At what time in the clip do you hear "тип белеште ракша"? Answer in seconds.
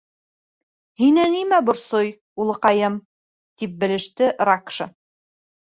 3.61-4.93